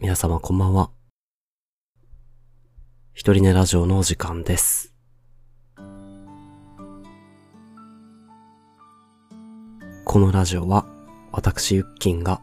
[0.00, 0.90] 皆様こんばんは。
[3.12, 4.94] 一人寝ラジオのお時間です。
[10.04, 10.86] このラジオは、
[11.30, 12.40] 私ゆっきんが、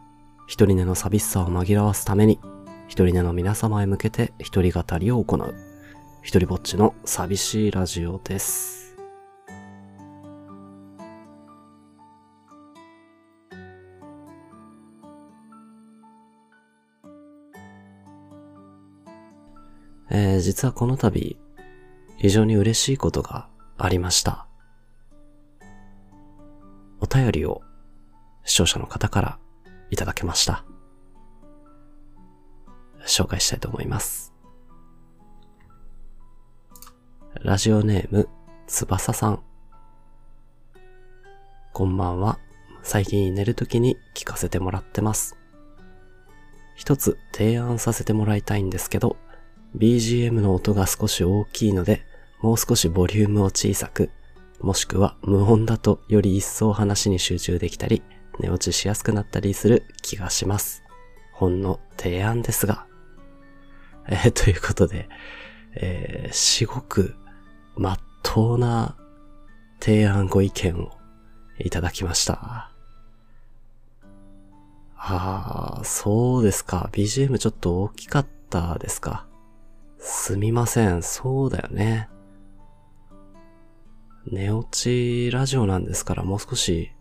[0.47, 2.39] 一人寝の寂しさを紛らわすために、
[2.87, 5.55] 一人寝の皆様へ向けて一人語りを行う、
[6.21, 8.78] 一人ぼっちの寂しいラジオです。
[20.11, 21.37] えー、実はこの度、
[22.17, 24.47] 非常に嬉しいことがありました。
[26.99, 27.61] お便りを
[28.43, 29.39] 視聴者の方から
[29.89, 30.65] いただけました。
[33.05, 34.33] 紹介したいと思います。
[37.41, 38.27] ラジオネーム、
[38.67, 39.43] つばささん。
[41.71, 42.39] こんばんは。
[42.81, 45.37] 最近寝るときに聞かせてもらってます。
[46.75, 49.15] 一つ提案させてもらいたいんですけど、
[49.75, 52.05] BGM の音が少し大きいので、
[52.41, 54.09] もう少しボリュームを小さく、
[54.61, 58.01] もしくは無音だとより一層話に集中できたり、
[58.39, 60.83] 寝落ちしやすくなったりする気がします。
[61.33, 62.85] ほんの提案ですが。
[64.07, 65.07] えーということで、
[65.75, 67.15] えー、至極、
[67.75, 68.97] まっとうな
[69.79, 70.91] 提案ご意見を
[71.59, 72.71] いただきました。
[74.95, 76.89] あー、そうですか。
[76.91, 79.28] BGM ちょっと大きかったですか。
[79.99, 81.03] すみません。
[81.03, 82.09] そうだよね。
[84.25, 86.91] 寝落ちラジオなんですからもう少し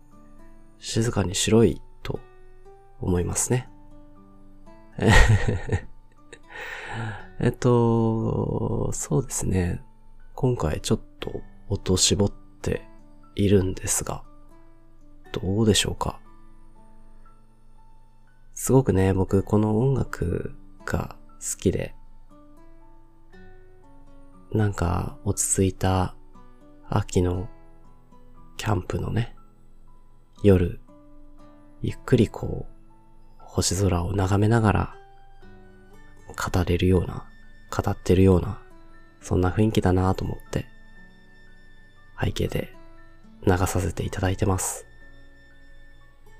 [0.79, 2.19] 静かにしろいと
[2.99, 3.69] 思いますね。
[7.39, 9.81] えっと、そうですね。
[10.35, 12.85] 今回ちょっと音絞って
[13.35, 14.23] いるんですが、
[15.31, 16.19] どうでしょうか？
[18.53, 20.53] すごくね、僕この音楽
[20.85, 21.95] が好きで、
[24.51, 26.15] なんか落ち着いた
[26.89, 27.49] 秋の
[28.57, 29.35] キャンプのね、
[30.43, 30.79] 夜、
[31.81, 32.73] ゆっくりこう、
[33.37, 34.95] 星空を眺めながら、
[36.27, 37.25] 語れるような、
[37.69, 38.59] 語ってるような、
[39.21, 40.65] そんな雰囲気だなと思って、
[42.19, 42.73] 背景で
[43.45, 44.85] 流させていただいてます。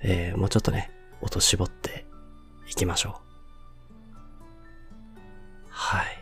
[0.01, 0.89] えー、もうちょっとね、
[1.21, 2.05] 音絞って
[2.69, 3.29] いきましょう。
[5.69, 6.18] はい。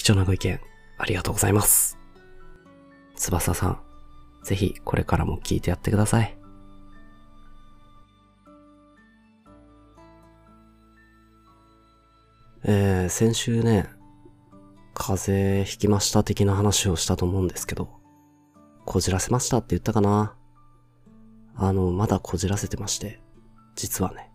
[0.00, 0.58] 貴重なご意見、
[0.96, 1.98] ありがとうございます。
[3.16, 3.80] 翼さん、
[4.42, 6.38] ぜひこれからも聞いてやってください。
[12.64, 13.90] えー、先週ね、
[14.94, 17.90] 風邪ひきました的な話をしたと思うんですけど、
[18.86, 20.34] こじらせましたって言ったかな？
[21.56, 23.20] あの、まだこじらせてまして、
[23.76, 24.30] 実はね、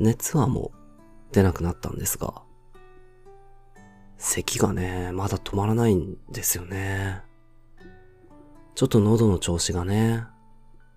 [0.00, 2.42] 熱はもう出なくなったんですが、
[4.24, 7.22] 咳がね、まだ止まらないんですよね。
[8.76, 10.24] ちょっと喉の調子がね、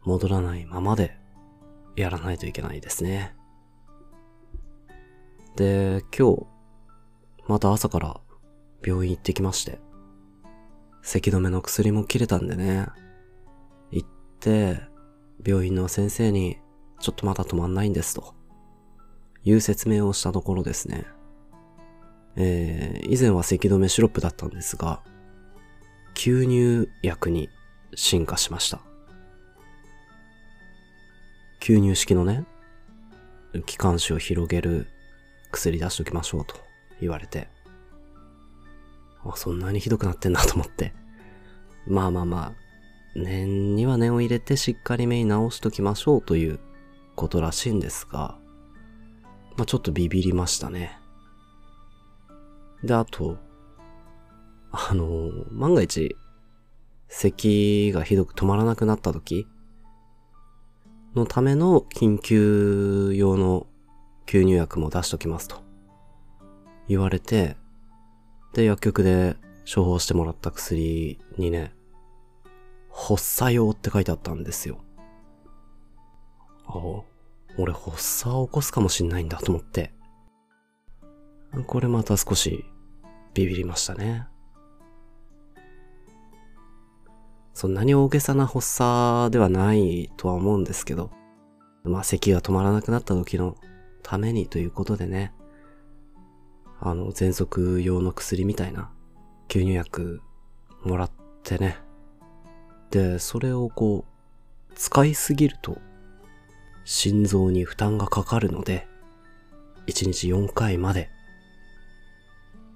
[0.03, 1.17] 戻らないままで
[1.95, 3.35] やらないといけないですね。
[5.55, 6.45] で、今日、
[7.47, 8.21] また朝から
[8.85, 9.79] 病院行ってきまして、
[11.01, 12.85] 咳止めの薬も切れたんでね、
[13.89, 14.09] 行っ
[14.39, 14.81] て、
[15.43, 16.59] 病院の先生に、
[16.99, 18.35] ちょっとまだ止まんないんですと、
[19.43, 21.14] いう説明をしたところですね。
[22.37, 25.01] えー、以前は咳止めシロップだったんですが、
[26.15, 27.49] 吸入薬に
[27.95, 28.81] 進化しました。
[31.59, 32.45] 吸入式のね、
[33.65, 34.87] 気管支を広げる
[35.51, 36.55] 薬出しときましょうと
[36.99, 37.47] 言われて、
[39.23, 40.93] あ、そんなにひどくなってんだと思って。
[41.87, 42.53] まあまあまあ、
[43.15, 46.59] 念には念を入れてしっかり目に直しときましょうという
[47.15, 48.37] ことらしいんですが、
[49.57, 50.97] まあちょっとビビりましたね。
[52.85, 53.37] で、あと、
[54.71, 56.15] あの、万が一、
[57.07, 59.47] 咳がひどく止まらなくなった時
[61.15, 63.67] のための緊急用の
[64.25, 65.63] 吸入薬も出しときますと
[66.87, 67.57] 言われて、
[68.53, 69.35] で、薬局で
[69.73, 71.73] 処方してもらった薬にね、
[72.91, 74.79] 発作用って書いてあったんですよ。
[76.67, 76.73] あ、
[77.57, 79.93] 俺発作を起こすかもしんないんだと思って、
[81.67, 82.65] これまた少し
[83.35, 84.27] ビビりましたね。
[87.53, 91.11] そんなに大げさな発作ではないとは思うんですけど、
[91.83, 93.55] まあ咳が止まらなくなった時の
[94.03, 95.33] ためにということでね、
[96.79, 98.89] あの、喘息用の薬みたいな
[99.49, 100.21] 吸入薬
[100.83, 101.11] もらっ
[101.43, 101.77] てね。
[102.89, 105.77] で、それをこう、使いすぎると
[106.85, 108.87] 心臓に負担がかかるので、
[109.87, 111.14] 1日4回まで。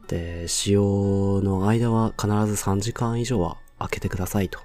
[0.10, 4.60] で、使用の間は必ず3時間以上は空けてくださいと。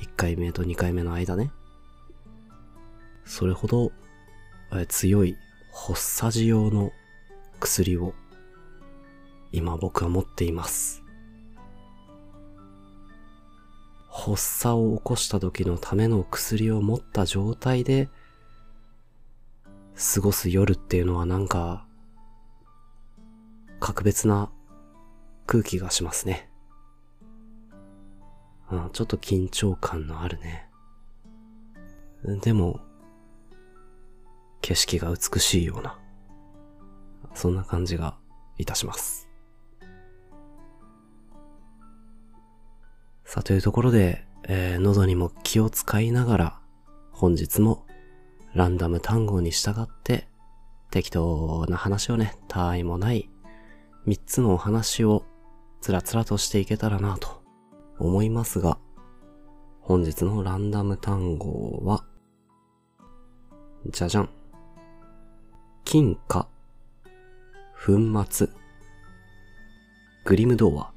[0.00, 1.52] 1回目と2回目の間ね。
[3.24, 3.92] それほど
[4.88, 5.36] 強い
[5.72, 6.90] 発作時用の
[7.60, 8.12] 薬を
[9.52, 11.04] 今僕は持っています。
[14.08, 18.08] 発作を起こした時のための薬を持った状態で
[19.94, 21.86] 過ごす夜っていうのはなんか
[23.80, 24.50] 格別な
[25.46, 26.48] 空気がしますね。
[28.70, 30.68] うん、ちょっと緊張感のあるね。
[32.42, 32.80] でも、
[34.60, 35.98] 景色が美しいような、
[37.34, 38.16] そんな感じが
[38.58, 39.28] いたします。
[43.24, 46.60] さあ、というところで、えー、喉にも気を使いながら、
[47.12, 47.86] 本日も
[48.54, 50.28] ランダム単語に従って
[50.90, 53.29] 適当な話をね、他愛もない
[54.10, 55.24] 三つのお話を
[55.80, 57.44] つらつらとしていけたらなと
[58.00, 58.76] 思いますが、
[59.78, 62.04] 本日のランダム単語は、
[63.86, 64.28] じゃじゃん。
[65.84, 66.48] 金貨、
[67.86, 68.48] 粉末、
[70.24, 70.92] グリム童話。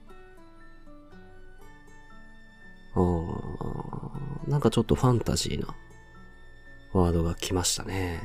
[2.95, 5.75] あー、なんかちょっとファンタジーな
[6.93, 8.23] ワードが来ましたね。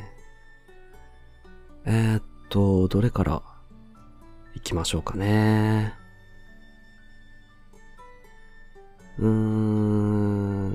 [1.85, 3.58] えー、っと、どれから
[4.59, 5.95] 行きましょうかね。
[9.19, 10.69] うーん。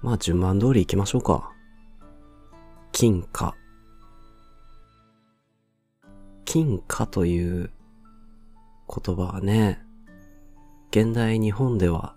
[0.00, 1.52] まあ順番通り行きましょうか。
[2.92, 3.54] 金貨。
[6.46, 7.70] 金貨という
[8.88, 9.82] 言葉はね、
[10.90, 12.16] 現代日本では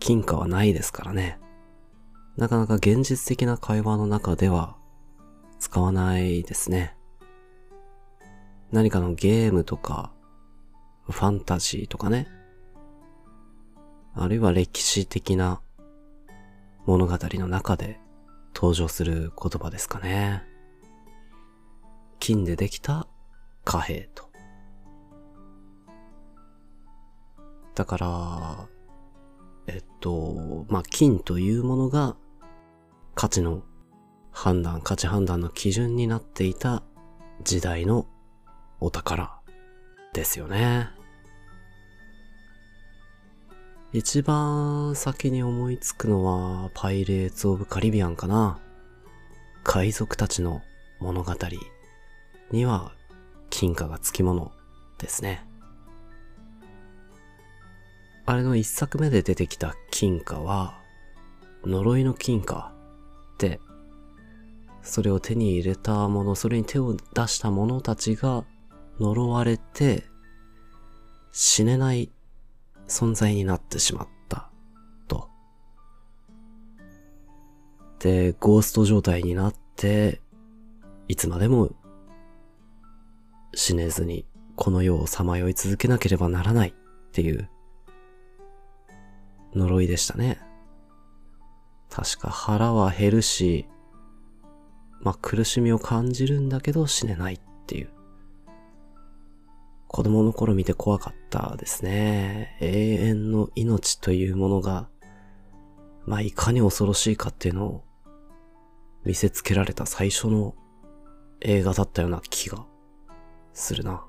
[0.00, 1.38] 金貨はないですからね。
[2.36, 4.76] なかなか現実的な会話の中では
[5.58, 6.96] 使わないですね。
[8.72, 10.12] 何かのゲームとか、
[11.08, 12.28] ファンタジーとかね。
[14.14, 15.60] あるいは歴史的な
[16.86, 18.00] 物語の中で
[18.54, 20.42] 登場する言葉ですかね。
[22.18, 23.06] 金でできた
[23.64, 24.30] 貨幣と。
[27.74, 28.68] だから、
[29.66, 32.16] えっと、まあ、金というものが
[33.14, 33.62] 価値の
[34.38, 36.82] 判断、価値判断の基準になっていた
[37.42, 38.06] 時代の
[38.80, 39.40] お宝
[40.12, 40.90] ですよね。
[43.94, 48.60] 一番先に思いつくのはパイレーツ・オブ・カリビアンかな。
[49.64, 50.60] 海賊たちの
[51.00, 51.34] 物語
[52.50, 52.92] には
[53.48, 54.52] 金貨がつきもの
[54.98, 55.46] ですね。
[58.26, 60.78] あれの一作目で出てきた金貨は、
[61.64, 62.74] 呪いの金貨
[63.32, 63.60] って、
[64.86, 68.44] それを手に入れたもの、それに手を出した者たちが
[69.00, 70.04] 呪われて、
[71.32, 72.10] 死ねない
[72.86, 74.48] 存在になってしまった、
[75.08, 75.28] と。
[77.98, 80.22] で、ゴースト状態になって、
[81.08, 81.70] いつまでも
[83.54, 84.24] 死ねずに
[84.54, 86.72] この世をさまよい続けなければならないっ
[87.12, 87.48] ていう
[89.54, 90.40] 呪いでしたね。
[91.90, 93.66] 確か腹は減るし、
[95.00, 97.90] まあ、苦しみを感じるんだけど死ねないっていう。
[99.88, 102.56] 子供の頃見て怖かったですね。
[102.60, 104.88] 永遠の命というものが、
[106.04, 107.84] まあ、いかに恐ろしいかっていうのを
[109.04, 110.54] 見せつけられた最初の
[111.40, 112.66] 映画だったような気が
[113.52, 114.04] するな。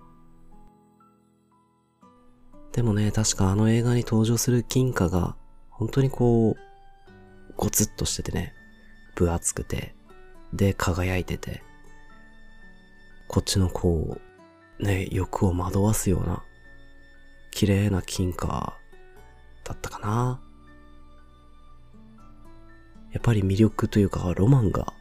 [2.71, 5.35] でもね、確かあの映画に登場する金貨が、
[5.69, 8.53] 本当にこう、ゴツッとしててね、
[9.15, 9.95] 分厚くて、
[10.53, 11.63] で、輝いてて、
[13.27, 14.19] こっちのこ
[14.79, 16.43] う、ね、欲を惑わすような、
[17.51, 18.77] 綺麗な金貨
[19.63, 20.41] だったかな。
[23.11, 24.93] やっぱり魅力というか、ロマンが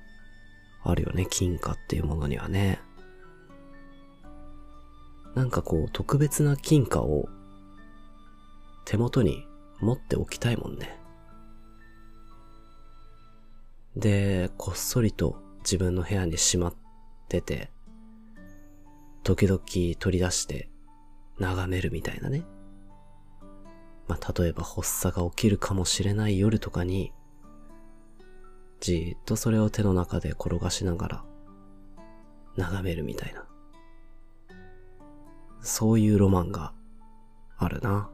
[0.82, 2.80] あるよね、金貨っていうものにはね。
[5.34, 7.28] なんかこう、特別な金貨を
[8.86, 9.46] 手元に
[9.80, 10.98] 持っておきたいもんね。
[13.96, 16.74] で、こっそりと自分の部屋にしまっ
[17.28, 17.70] てて、
[19.22, 19.60] 時々
[19.98, 20.68] 取り出して
[21.38, 22.44] 眺めるみたいなね。
[24.06, 27.12] まあ、例えば発作が起きるかもしれない夜とかに、
[28.80, 31.24] じーっとそれを手の中で転がしながら、
[32.56, 33.46] 眺めるみたいな。
[35.62, 36.74] そういうロマンが
[37.56, 38.10] あるな。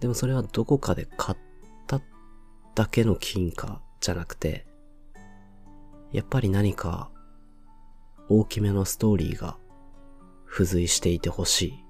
[0.00, 1.41] でもそれはどこかで買ったっ
[2.74, 4.66] だけの金貨じゃなくて、
[6.12, 7.10] やっぱり何か
[8.28, 9.56] 大きめのストーリーが
[10.50, 11.84] 付随していてほしい。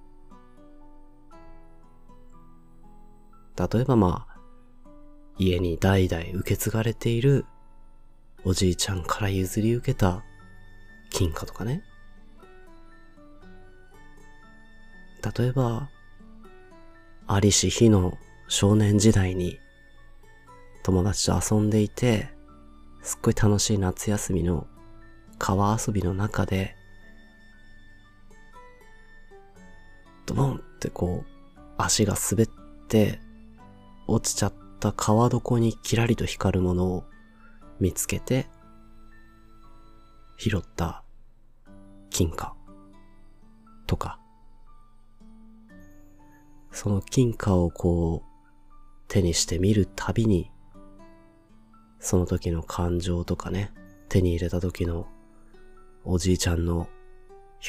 [3.56, 4.40] 例えばまあ、
[5.38, 7.46] 家に代々受け継がれている
[8.44, 10.24] おじいちゃんから譲り受けた
[11.10, 11.82] 金貨とかね。
[15.36, 15.88] 例えば、
[17.28, 19.60] ありし日の少年時代に
[20.82, 22.28] 友達と遊んでいて、
[23.02, 24.66] すっごい楽しい夏休みの
[25.38, 26.76] 川遊びの中で、
[30.26, 32.48] ドボンってこう、足が滑っ
[32.88, 33.20] て、
[34.06, 37.04] 落ちちゃった川床にキラリと光るものを
[37.80, 38.46] 見つけて、
[40.38, 41.02] 拾った
[42.10, 42.54] 金貨
[43.88, 44.20] とか、
[46.70, 48.32] その金貨をこう
[49.08, 50.51] 手にして見るたびに、
[52.02, 53.72] その時の感情とかね、
[54.08, 55.06] 手に入れた時の
[56.04, 56.88] おじいちゃんの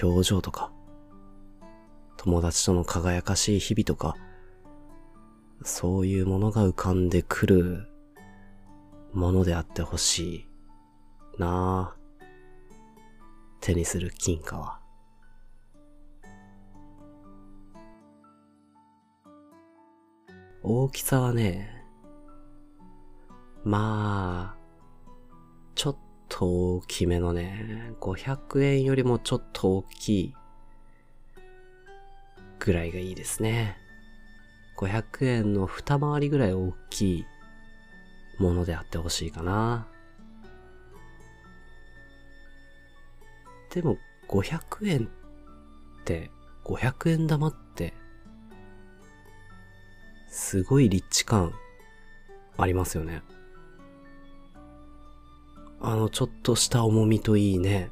[0.02, 0.72] 表情とか、
[2.18, 4.16] 友達との輝かしい日々とか、
[5.62, 7.88] そういうものが浮かんでくる
[9.14, 10.48] ものであってほしい
[11.38, 12.04] なぁ。
[13.62, 14.80] 手にする金貨は。
[20.64, 21.73] 大きさはね、
[23.64, 24.64] まあ、
[25.76, 30.36] ちょっと大きめのね、500円よりもちょっと大きい
[32.60, 33.78] ぐらいがいいですね。
[34.78, 37.26] 500円の二回りぐらい大きい
[38.38, 39.88] ものであってほしいかな。
[43.74, 45.10] でも500円
[46.02, 46.30] って、
[46.66, 47.94] 500円玉って、
[50.28, 51.54] すごい立地感
[52.58, 53.22] ありますよね。
[55.86, 57.92] あのちょっとした重みといいね。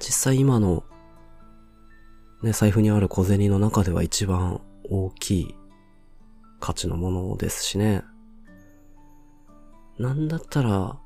[0.00, 0.82] 実際今の
[2.42, 5.54] ね、財布にある小銭の中では一番大きい
[6.58, 8.02] 価値のものですしね。
[9.98, 10.98] なんだったら、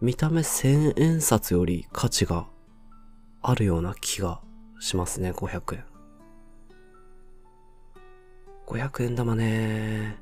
[0.00, 2.48] 見た目千円札より価値が
[3.40, 4.40] あるような気が
[4.80, 5.84] しますね、500円。
[8.66, 10.18] 500円玉ね、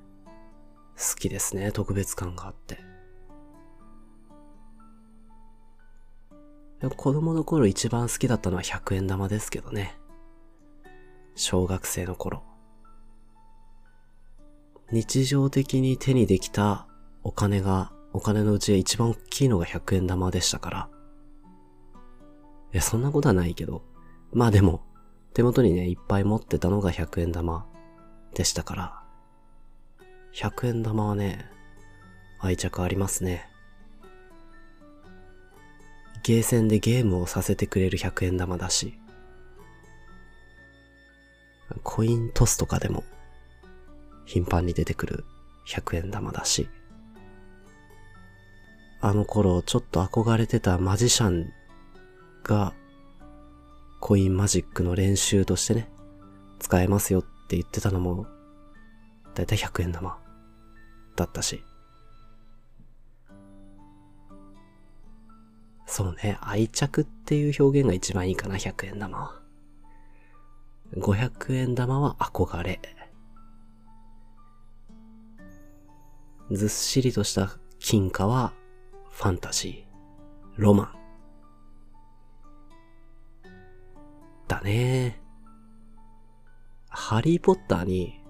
[0.98, 2.99] 好きですね、特別感があって。
[6.88, 9.98] 子供の頃一番好きだったのは100円玉ですけどね。
[11.34, 12.42] 小学生の頃。
[14.90, 16.86] 日常的に手にできた
[17.22, 20.88] お金が、お金のうちで一番大きいのが100円玉でしたから。
[22.72, 23.82] いや、そんなことはないけど。
[24.32, 24.80] まあでも、
[25.34, 27.66] 手元にね、いっぱい持ってたのが100円玉
[28.34, 29.02] でしたから。
[30.34, 31.44] 100円玉はね、
[32.38, 33.49] 愛着ありますね。
[36.22, 39.00] ゲーセンでゲームをさせてくれる100円玉だし。
[41.82, 43.04] コイントスとかでも
[44.24, 45.24] 頻繁に出てくる
[45.68, 46.68] 100円玉だし、
[49.00, 51.52] あの頃ちょっと憧れてたマジシャン
[52.42, 52.74] が
[54.00, 55.88] コインマジックの練習としてね、
[56.58, 58.26] 使えますよって言ってたのも、
[59.34, 60.18] だいたい100円玉
[61.16, 61.62] だったし。
[65.90, 69.42] そうね、愛着っていう表現が一番いいかな、100円玉。
[70.96, 72.80] 500円玉は憧れ。
[76.52, 78.52] ずっしりとした金貨は
[79.10, 80.94] ファンタジー、ロマン。
[84.46, 85.20] だね
[86.88, 88.20] ハリーポッターに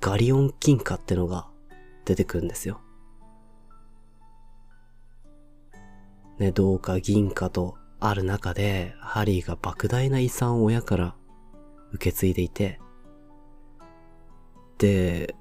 [0.00, 1.48] ガリオン金貨ってのが
[2.06, 2.80] 出てくるんですよ。
[6.38, 11.14] ね、銅貨銀貨とある中で、ハリーが莫大な遺産を親から
[11.92, 12.80] 受け継いでいて、
[14.78, 15.34] で、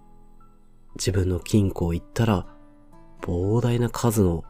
[0.96, 2.48] 自分の金庫を行ったら、
[3.22, 4.44] 膨大な数の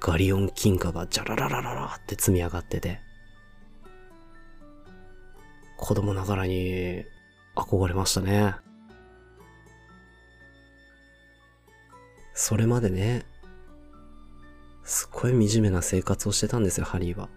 [0.00, 3.00] ガリオン金貨がジャラララララって積み上がってて、
[5.76, 7.04] 子供ながらに
[7.56, 8.54] 憧れましたね。
[12.34, 13.24] それまでね、
[14.84, 17.28] すっごい惨めな生活をしてたんですよ、ハリーは。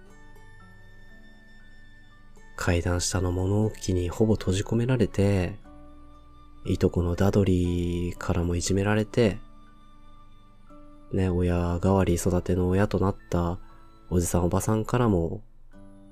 [2.55, 5.57] 階段下の物置にほぼ閉じ込められて、
[6.65, 9.39] いとこのダドリーからもいじめられて、
[11.13, 13.59] ね、親代わり育ての親となった
[14.09, 15.41] おじさんおばさんからも、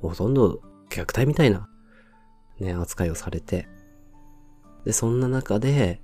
[0.01, 1.68] ほとんど虐待みたいな、
[2.60, 3.68] ね、扱いをされて、
[4.86, 6.01] で、そんな中で、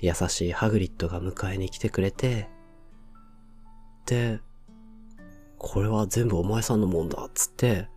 [0.00, 2.48] 優しいハグリッドが迎えに来てくれて、
[4.06, 4.40] で、
[5.62, 7.88] これは全部お前さんのもんだっつって、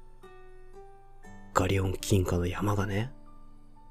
[1.56, 3.12] ガリオン金貨の山がね、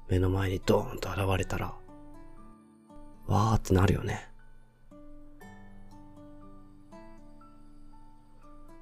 [0.07, 1.75] 目の前にドーンと現れたら、
[3.27, 4.31] わーってなるよね。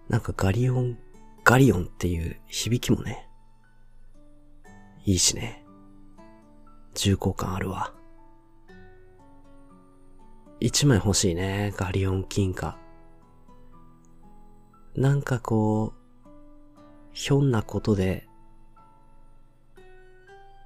[0.09, 0.99] なんかガリオン、
[1.43, 3.27] ガリオンっていう響きもね、
[5.05, 5.65] いいしね。
[6.93, 7.93] 重厚感あるわ。
[10.59, 12.82] 一枚欲しいね、ガリオン金貨。
[14.95, 16.29] なんかこう、
[17.13, 18.27] ひょんなことで、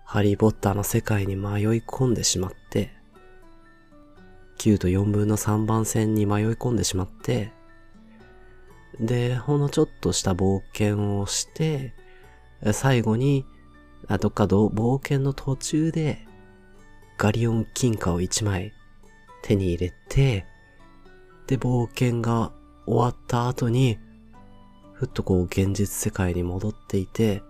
[0.04, 2.92] ハリーポッターの世界に迷い込んでしまって、
[4.58, 7.54] 9と4分の3番線に迷い込んでしまって、
[9.00, 11.94] で、ほんのちょっとした冒険をして、
[12.74, 13.46] 最後に、
[14.08, 16.28] あ、どっか冒険の途中で、
[17.18, 18.74] ガリオン金貨を1枚
[19.42, 20.46] 手に入れて、
[21.48, 22.52] で、冒険が
[22.86, 24.00] 終わった後に、
[25.00, 27.44] ふっとこう現実世界に戻っていて、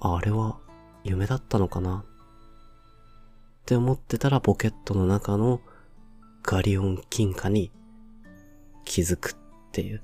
[0.00, 0.58] あれは
[1.02, 2.04] 夢だったのかな？
[2.04, 2.04] っ
[3.66, 5.60] て思ってたらポケットの中の
[6.44, 7.72] ガリオン金貨に
[8.84, 9.34] 気づくっ
[9.72, 10.02] ていう。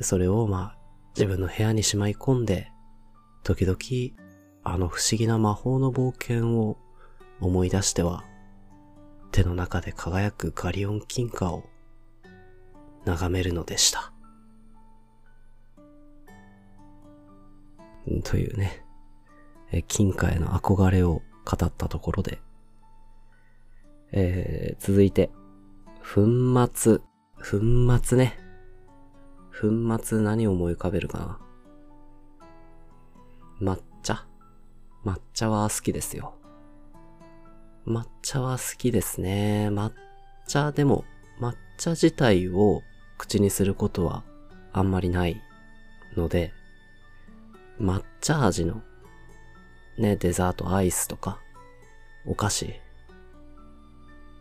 [0.00, 0.78] それをまあ
[1.14, 2.70] 自分の部屋にしまい込んで、
[3.42, 3.76] 時々
[4.64, 6.78] あの不思議な魔法の冒険を
[7.38, 8.24] 思い出しては、
[9.30, 11.64] 手の中で輝くガリオン金貨を
[13.04, 14.13] 眺めるのでした。
[18.22, 18.84] というね、
[19.88, 22.40] 金貨への憧れを語ったところで、
[24.12, 25.30] えー、続いて、
[26.02, 26.26] 粉
[26.74, 26.98] 末、
[27.38, 28.38] 粉末ね。
[29.50, 29.68] 粉
[30.02, 31.38] 末何を思い浮かべるか
[33.60, 34.26] な抹茶
[35.04, 36.34] 抹茶は好きですよ。
[37.86, 39.68] 抹茶は好きですね。
[39.70, 39.92] 抹
[40.46, 41.04] 茶でも、
[41.40, 42.82] 抹茶自体を
[43.18, 44.24] 口にすることは
[44.72, 45.40] あんまりない
[46.16, 46.52] ので、
[47.80, 48.82] 抹茶味の
[49.98, 51.38] ね、デザート、アイスとか、
[52.26, 52.74] お菓子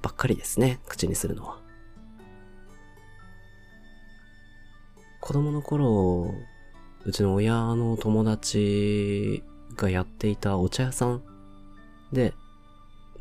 [0.02, 1.62] ばっかりですね、口にするのは。
[5.22, 6.34] 子供の頃、
[7.06, 9.44] うちの親の友達
[9.76, 11.24] がやっていたお茶屋さん
[12.12, 12.34] で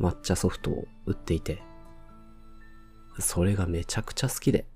[0.01, 1.63] 抹茶ソフトを売っていて、
[3.19, 4.67] それがめちゃくちゃ好きで、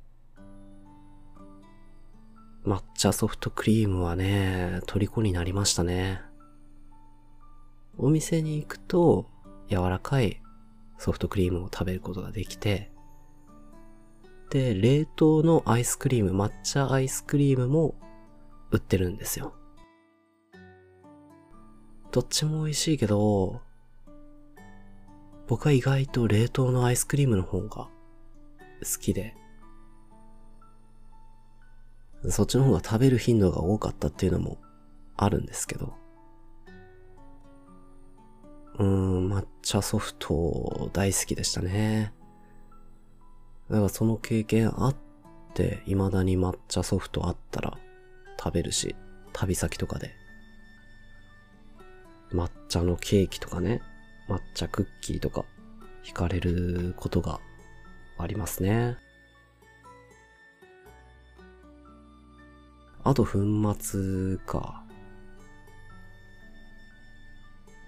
[2.66, 6.20] 抹茶ソフトクリームはね、虜になりましたね。
[7.96, 9.30] お店に行くと、
[9.68, 10.42] 柔らかい
[10.98, 12.90] ソフトクリームを食べることができて、
[14.50, 17.94] で、冷凍のアイスクリーム、抹茶アイスクリームも
[18.72, 19.54] 売ってるんですよ。
[22.10, 23.60] どっちも美味しいけど、
[25.46, 27.90] 僕は意外と冷凍のアイスクリームの方が好
[29.00, 29.36] きで、
[32.28, 34.58] そっちの方が食べる頻度が多かったっていうのも
[35.16, 35.94] あるんですけど。
[38.78, 42.12] うーん、抹茶ソフト大好きでしたね。
[43.70, 44.96] だからその経験あっ
[45.54, 47.78] て、未だに抹茶ソフトあったら
[48.38, 48.94] 食べるし、
[49.32, 50.14] 旅先とかで。
[52.32, 53.80] 抹茶のケーキとかね、
[54.28, 55.44] 抹茶クッキーとか、
[56.04, 57.40] 惹かれることが
[58.18, 58.96] ありますね。
[63.06, 63.38] あと粉
[63.78, 64.82] 末か。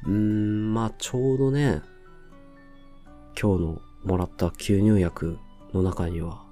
[0.05, 1.83] うーん、まあちょうどね、
[3.37, 5.41] 今日のもらった吸入薬
[5.75, 6.45] の中には、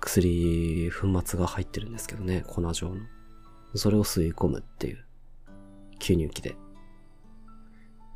[0.00, 3.00] 薬、粉末が入ってるんですけどね、粉状の。
[3.74, 5.04] それを吸い込むっていう、
[5.98, 6.54] 吸入器で。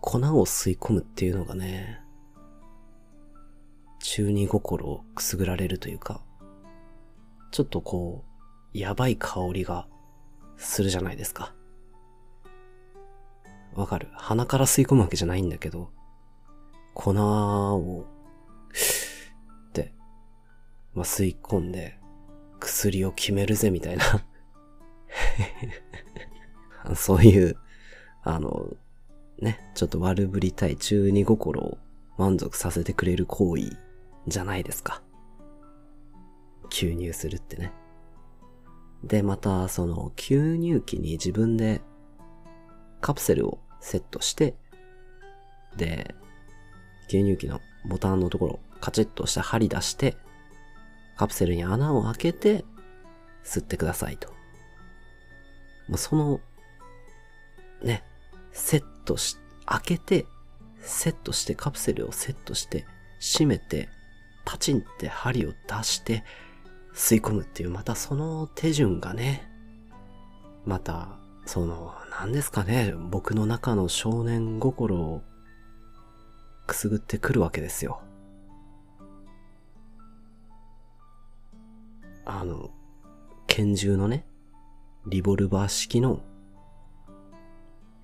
[0.01, 2.01] 粉を吸い込むっていうのがね、
[4.01, 6.21] 中二心をくすぐられるというか、
[7.51, 8.34] ちょっとこう、
[8.75, 9.87] やばい香りが
[10.57, 11.55] するじゃないですか。
[13.75, 14.09] わかる？
[14.13, 15.91] 鼻から吸い込むわけじゃないんだけど、
[16.93, 18.05] 粉を、
[19.69, 19.95] って、
[20.95, 21.99] まあ、吸い込んで、
[22.61, 24.05] 薬を決めるぜみたいな
[26.97, 27.57] そういう、
[28.23, 28.69] あの、
[29.39, 31.79] ね、ちょっと悪ぶりたい中二心を
[32.17, 33.77] 満足させてくれる行為
[34.27, 35.03] じゃないですか。
[36.71, 37.73] 吸入するってね。
[39.07, 41.81] で、また、その、吸入器に自分で
[43.01, 44.55] カプセルをセットして、
[45.77, 46.15] で、
[47.09, 50.17] 吸入器のボタンのところ、カチッとした針出して、
[51.17, 52.65] カプセルに穴を開けて、
[53.45, 54.31] 吸ってくださいと。
[55.89, 56.41] もうその、
[57.83, 58.03] ね、
[58.53, 59.37] セットし、
[59.67, 60.27] 開けて、
[60.81, 62.87] セットして、カプセルをセットして、
[63.21, 63.89] 閉めて、
[64.45, 66.25] パチンって針を出して、
[66.95, 69.51] 吸い込むっていう、またその手順がね、
[70.65, 75.23] また、その、何ですかね、僕の中の少年心を
[76.67, 78.01] くすぐってくるわけですよ。
[82.25, 82.71] あの、
[83.47, 84.27] 拳銃のね、
[85.07, 86.23] リボルバー式の、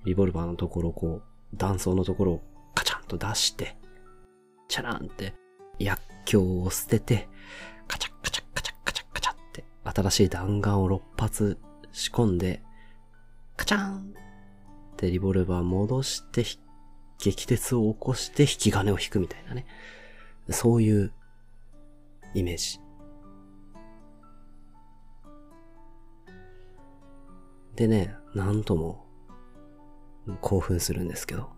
[0.05, 2.41] リボルバーのところこう、弾倉のところを
[2.75, 3.75] カチャンと出して、
[4.67, 5.33] チャランって
[5.79, 7.27] 薬莢を捨てて、
[9.93, 11.57] 新しい弾丸を6発
[11.91, 12.61] 仕込んで、
[13.57, 16.45] カチャーンってリボルバー戻して、
[17.23, 19.65] 撃鉄を起こして引き金を引くみたいなね。
[20.49, 21.13] そういう
[22.33, 22.79] イメージ。
[27.75, 29.05] でね、なんとも
[30.39, 31.49] 興奮するんですけど。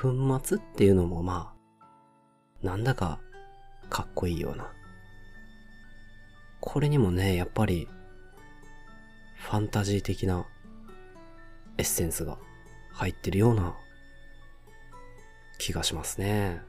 [0.00, 1.54] 粉末っていうのもま
[2.62, 3.20] あ、なんだか
[3.88, 4.72] かっこいいような。
[6.60, 7.88] これにもね、やっぱり、
[9.36, 10.46] ファンタジー的な
[11.78, 12.38] エッセンスが
[12.92, 13.76] 入ってるような
[15.58, 16.60] 気がしますね。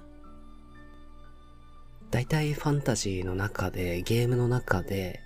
[2.11, 5.19] 大体ファンタジーの中で、ゲームの中で、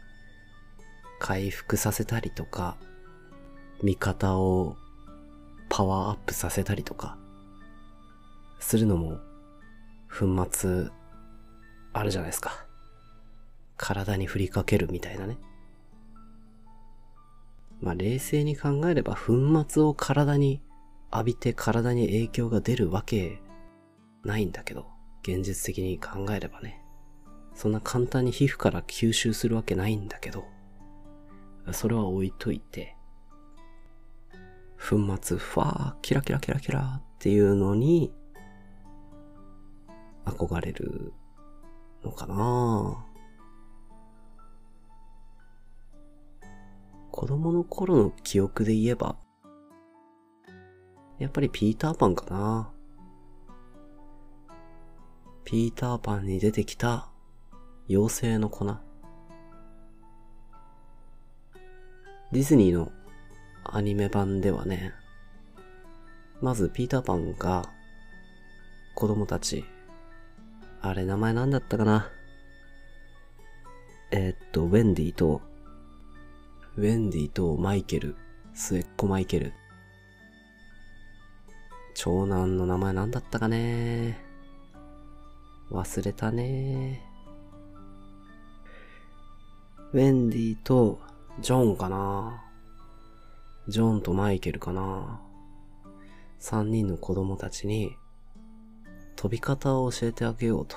[1.19, 2.77] 回復させたりとか、
[3.81, 4.75] 味方を
[5.69, 7.17] パワーアップさせたりとか、
[8.59, 9.19] するのも、
[10.09, 10.87] 粉末、
[11.93, 12.62] あるじゃないですか。
[13.77, 15.37] 体に振りかけるみたいなね。
[17.81, 19.33] まあ冷静に考えれば粉
[19.67, 20.61] 末を体に
[21.11, 23.41] 浴びて体に影響が出るわけ
[24.23, 24.87] ないんだけど、
[25.21, 26.81] 現実的に考えればね。
[27.55, 30.45] そんな簡単に皮膚から吸収するわけないんだけど、
[31.71, 32.95] それは置いといて、
[34.77, 38.11] 粉末、ファー、キラキラキラキラっていうのに、
[40.25, 41.13] 憧れる
[42.03, 43.12] のかなぁ
[47.13, 49.15] 子供の頃の記憶で言えば、
[51.19, 52.71] やっぱりピーターパンかな
[55.45, 57.09] ピーターパンに出てきた
[57.87, 58.65] 妖精の粉。
[62.31, 62.91] ディズニーの
[63.63, 64.91] アニメ版ではね、
[66.41, 67.69] まずピーターパンが
[68.95, 69.63] 子供たち、
[70.81, 72.09] あれ名前なんだったかな
[74.09, 75.52] えー、っと、ウェンディと、
[76.75, 78.15] ウェンディとマイケル、
[78.53, 79.53] 末っ子マイケル。
[81.93, 84.17] 長男の名前なんだったかね
[85.71, 87.01] 忘れたね
[89.93, 90.99] ウェンディと
[91.39, 92.43] ジョンかな
[93.67, 95.21] ジョンとマイケルかな
[96.39, 97.95] 三人の子供たちに
[99.15, 100.75] 飛び方を教えてあげようと。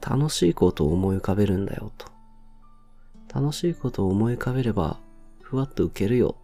[0.00, 2.13] 楽しいことを思い浮かべるんだよと。
[3.34, 5.00] 楽しいことを思い浮かべれば、
[5.42, 6.36] ふわっと受けるよ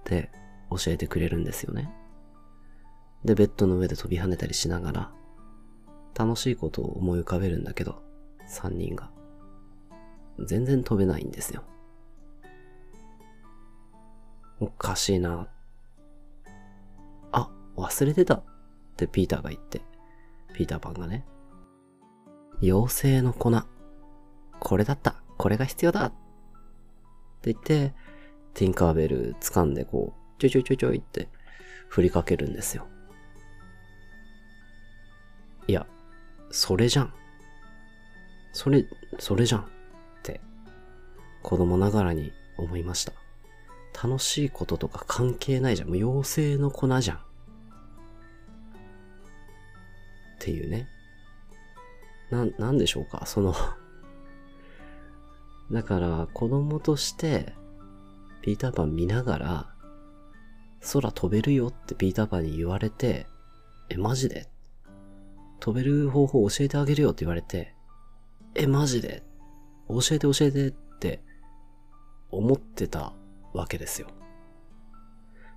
[0.00, 0.30] って
[0.70, 1.92] 教えてくれるんですよね。
[3.22, 5.12] で、ベッドの上で飛び跳ねたりしながら、
[6.18, 8.02] 楽しいことを思い浮かべるんだけど、
[8.46, 9.10] 三人が。
[10.46, 11.62] 全然飛べないんですよ。
[14.58, 15.48] おかしいな。
[17.30, 18.44] あ、忘れてたっ
[18.96, 19.82] てピーターが言って、
[20.54, 21.26] ピーターパンがね、
[22.62, 23.52] 妖精の粉。
[24.58, 25.19] これだった。
[25.40, 26.10] これが必要だっ
[27.40, 27.94] て言って、
[28.52, 31.28] ティンカーベル掴んでこう、ちょいちょいちょいちょいって
[31.88, 32.86] 振りかけるんですよ。
[35.66, 35.86] いや、
[36.50, 37.14] それじゃん。
[38.52, 38.84] それ、
[39.18, 39.60] それじゃん。
[39.62, 39.64] っ
[40.22, 40.42] て、
[41.42, 43.14] 子供ながらに思いました。
[43.94, 45.88] 楽しいこととか関係ないじゃん。
[45.88, 47.16] もう妖精の粉じゃん。
[47.16, 47.20] っ
[50.38, 50.86] ていうね。
[52.30, 53.24] な、なんでしょうか？
[53.24, 53.54] その
[55.70, 57.54] だから子供として、
[58.42, 59.74] ピーターパン見ながら、
[60.92, 63.26] 空飛べるよってピーターパンに言われて、
[63.88, 64.48] え、マジで？
[65.60, 67.74] 飛べる方法教えてあげるよって言われて、
[68.54, 69.22] え、マジで？
[69.88, 71.22] 教えて教えてって
[72.30, 73.12] 思ってた
[73.52, 74.08] わけですよ。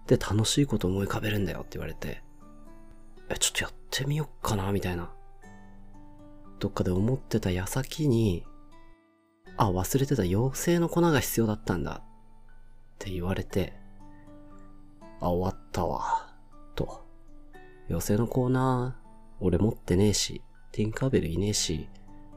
[0.07, 2.21] で、楽しいこと思い浮かべるんだよって言われて、
[3.29, 5.11] え、ちょっとやってみよっかな、みたいな。
[6.59, 8.45] どっかで思ってた矢先に、
[9.57, 10.23] あ、忘れてた。
[10.23, 12.05] 妖精の粉が必要だったんだっ
[12.99, 13.73] て言われて、
[15.19, 16.33] あ、終わったわ、
[16.75, 17.05] と。
[17.89, 19.03] 妖精のコーナー、
[19.39, 21.89] 俺持ってねえし、ティンカーベルいねえし、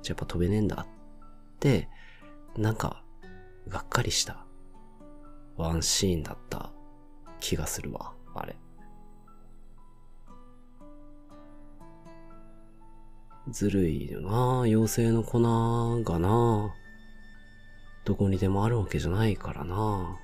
[0.02, 1.88] じゃやっぱ飛べねえんだって、
[2.57, 3.02] なんか、
[3.68, 4.46] がっかりした、
[5.57, 6.70] ワンシーンだった。
[7.40, 8.57] 気がするわ、あれ。
[13.48, 15.38] ずるいよな妖精の粉
[16.02, 16.74] がな
[18.07, 20.16] どこにでもあるわけじゃないからな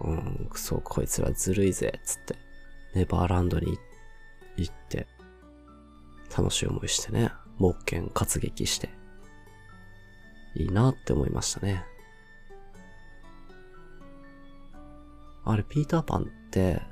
[0.00, 2.36] うん、くそ、こいつらずるいぜ、つって。
[2.94, 3.78] ネバーランドに
[4.56, 5.06] 行って、
[6.36, 8.90] 楽しい思いしてね、冒険活劇して、
[10.56, 11.84] いいなって思いましたね。
[15.44, 16.82] あれ、ピーターパンって、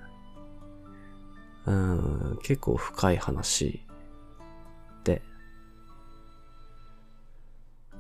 [1.67, 3.85] うん、結構深い話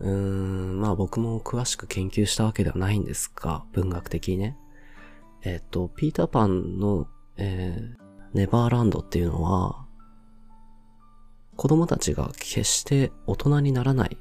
[0.00, 4.56] うーん、まあ僕も詳しく研究したわけではないんですが、文学的にね。
[5.42, 7.96] えっ、と、ピーターパンの、えー、
[8.34, 9.86] ネバーランドっていうのは、
[11.56, 14.16] 子供たちが決して大人にならない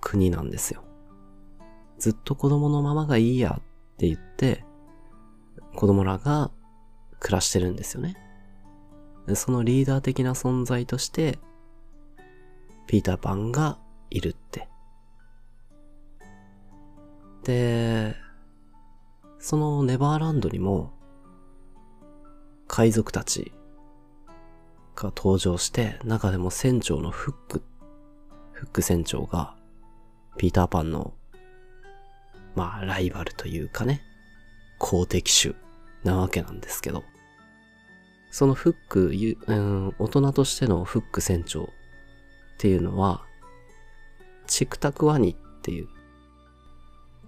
[0.00, 0.82] 国なんですよ。
[1.98, 3.62] ずっと子供のままがいいやっ
[3.98, 4.64] て言って、
[5.76, 6.50] 子供らが
[7.18, 8.16] 暮らしてるんですよね。
[9.34, 11.38] そのリーダー的な存在として、
[12.86, 13.78] ピーターパンが
[14.10, 14.68] いるって。
[17.44, 18.14] で、
[19.38, 20.92] そのネバーランドにも、
[22.68, 23.52] 海賊たち
[24.94, 27.62] が登場して、中でも船長のフック、
[28.52, 29.56] フック船長が、
[30.36, 31.14] ピーターパンの、
[32.54, 34.02] まあ、ライバルというかね、
[34.78, 35.54] 公敵種
[36.04, 37.04] なわけなんですけど、
[38.30, 39.12] そのフック、
[39.46, 41.66] うん、大人としてのフック船長っ
[42.58, 43.26] ていうのは、
[44.46, 45.88] チクタクワニっていう、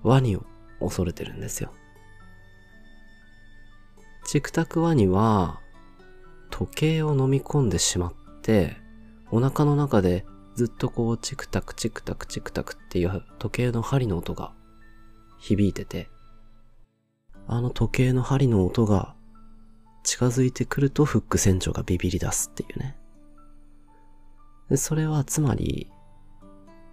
[0.02, 0.44] ワニを
[0.80, 1.72] 恐れてるんですよ。
[4.24, 5.60] チクタクワニは、
[6.50, 8.76] 時計を飲み込んでしまって、
[9.30, 14.52] お腹の中でずっとこうチクタクチクタクチクタクっていう時計の針の音が
[15.38, 16.10] 響いてて、
[17.46, 19.14] あの時計の針の音が
[20.04, 22.96] 近づいてくるとフック船長がビビり出すっていうね。
[24.76, 25.90] それはつまり、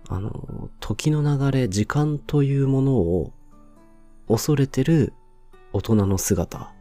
[0.09, 3.31] あの、時の流れ、時間というものを
[4.27, 5.13] 恐れてる
[5.71, 6.73] 大人の姿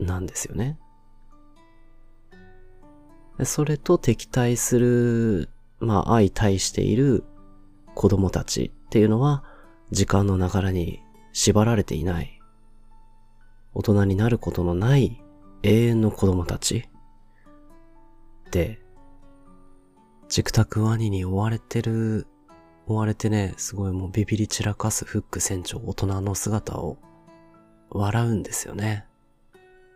[0.00, 0.78] なんですよね。
[3.42, 7.24] それと敵対する、まあ相対している
[7.94, 9.44] 子供たちっていうのは
[9.90, 12.40] 時間の流れに縛られていない。
[13.74, 15.22] 大人になることのない
[15.62, 16.88] 永遠の子供たち。
[18.50, 18.80] で、
[20.34, 22.26] ジクタクワニに追われてる、
[22.88, 26.98] 追われてね、すごいもうビビり散らかすフック船長大人の姿を
[27.88, 29.06] 笑うんですよね。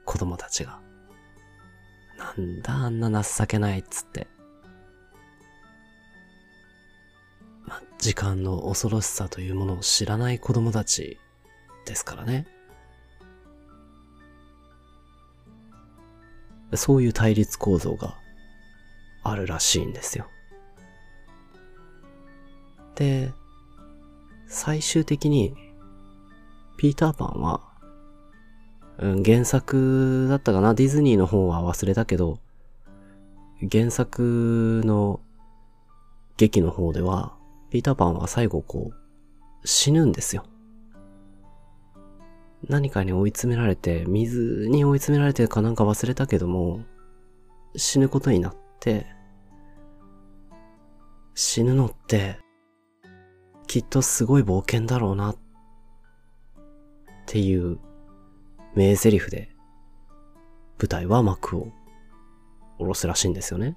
[0.05, 0.79] 子供たちが。
[2.19, 4.29] なんだあんな情けないっつって。
[7.67, 11.19] ま時間の恐ろしさというものを知らない子供たち
[11.85, 12.47] ですからね。
[16.75, 18.17] そういう対立構造が
[19.23, 20.27] あるらしいんですよ。
[22.95, 23.33] で、
[24.47, 25.55] 最終的に、
[26.77, 27.61] ピーターパンは、
[28.99, 30.75] うん、原作だったかな？
[30.75, 32.39] ディズニーの方は忘れたけど、
[33.71, 35.21] 原作の
[36.37, 37.37] 劇の方では、
[37.71, 40.45] ピーターパンは最後こう、死ぬんですよ。
[42.69, 46.81] 何かに追い詰められて、水に追い詰められてるかなんか忘れたけども、
[47.77, 48.68] 死ぬことになって、
[51.35, 52.39] 死ぬのって、
[53.67, 55.37] きっとすごい冒険だろうな、っ
[57.27, 57.79] ていう
[58.75, 59.51] 名台詞で、
[60.79, 61.73] 舞台は幕を
[62.79, 63.77] 下ろすらしいんですよね。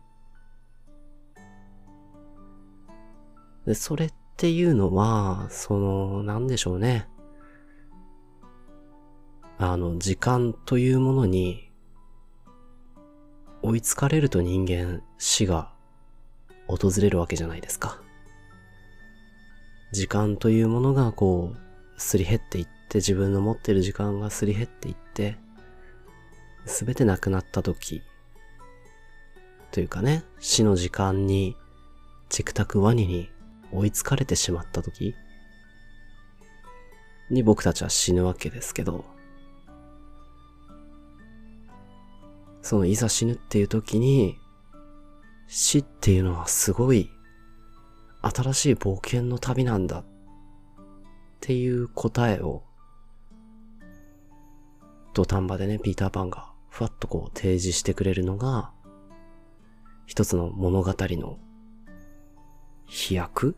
[3.66, 7.08] で、それっていうのは、その、なんでしょうね。
[9.58, 11.71] あの、時間というものに、
[13.64, 15.72] 追いつかれると人間、死が
[16.68, 18.02] 訪れるわけじゃないですか。
[19.92, 25.38] 時間というものがこう、すり減っていって自分の持ってる時間がすり減っていって、
[26.66, 28.02] すべてなくなった時、
[29.72, 31.56] というかね、死の時間に、
[32.30, 33.30] チクタクワニに
[33.72, 35.16] 追いつかれてしまった時
[37.30, 39.06] に僕たちは死ぬわけですけど、
[42.62, 44.38] そのいざ死ぬっていう時に、
[45.48, 47.10] 死っていうのはすごい
[48.22, 50.06] 新しい冒険の旅なんだっ
[51.42, 52.64] ていう答えを
[55.14, 58.72] 土壇場でね、ピーターパンがふわっとこう提示してくれるのが
[60.06, 61.38] 一つの物語の
[62.86, 63.58] 飛躍？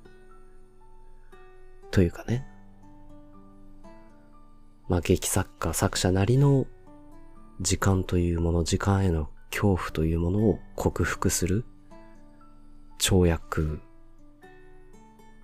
[1.91, 2.47] というかね、
[4.89, 6.65] まあ劇作家、作者なりの
[7.63, 11.65] 時間というもの、時間への恐怖というものを克服する
[12.99, 13.79] 跳躍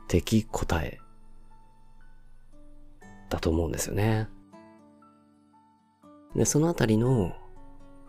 [0.07, 0.99] 的答え。
[3.29, 4.27] だと思うんですよね。
[6.35, 7.33] で、そのあたりの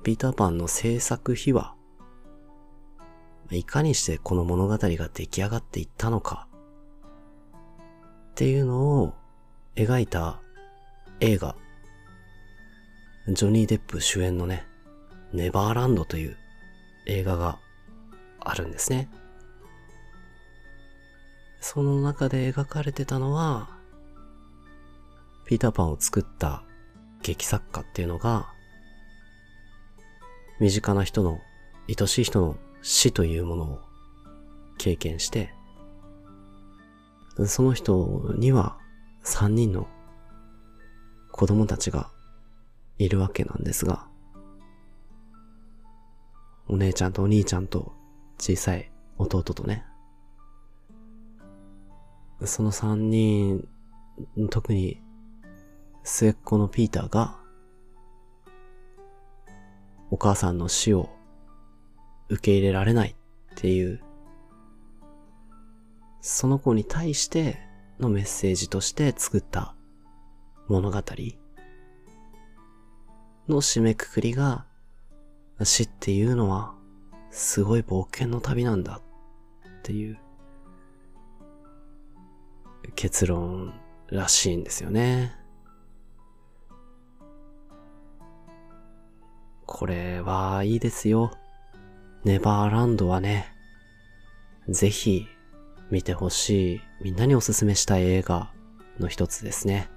[0.02, 1.74] ピーターパンの制作秘話、
[3.52, 6.48] いかにしてこの物語が出来上がっていったのか。
[8.30, 9.14] っていうのを
[9.76, 10.40] 描いた
[11.20, 11.54] 映画、
[13.28, 14.66] ジョニー・デップ主演のね、
[15.32, 16.36] ネバーランドという
[17.06, 17.58] 映画が
[18.40, 19.08] あるんですね。
[21.60, 23.68] その中で描かれてたのは、
[25.44, 26.64] ピーターパンを作った
[27.22, 28.48] 劇作家っていうのが、
[30.58, 31.40] 身近な人の、
[31.88, 33.80] 愛しい人の死というものを
[34.78, 35.52] 経験して、
[37.46, 38.78] その人には
[39.22, 39.88] 三人の
[41.32, 42.10] 子供たちが
[43.04, 44.06] いるわけなんですが、
[46.68, 47.94] お姉ちゃんとお兄ちゃんと
[48.38, 49.84] 小さい弟とね、
[52.44, 53.66] その三人、
[54.50, 55.02] 特に
[56.04, 57.38] 末っ子のピーターが、
[60.10, 61.08] お母さんの死を
[62.28, 64.02] 受け入れられないっていう、
[66.20, 67.58] その子に対して
[67.98, 69.74] のメッセージとして作った
[70.68, 71.02] 物語。
[73.50, 74.64] の締めくくりが、
[75.62, 76.74] 死っていうのは
[77.30, 80.18] すごい冒険の旅なんだっていう
[82.94, 83.74] 結論
[84.08, 85.36] らしいんですよね。
[89.66, 91.30] これはいいですよ。
[92.24, 93.54] ネバーランドはね、
[94.68, 95.26] ぜひ
[95.90, 98.52] 見てほしい、みんなにおすすめしたい映画
[98.98, 99.88] の一つですね。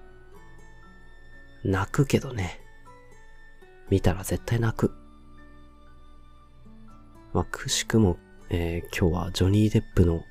[1.64, 2.63] 泣くけどね。
[3.90, 4.94] 見たら絶対泣く。
[7.34, 8.18] まあ、くしくも、
[8.50, 10.22] えー、今日はジョニー・デップの